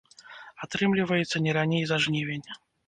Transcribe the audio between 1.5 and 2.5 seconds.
раней за жнівень.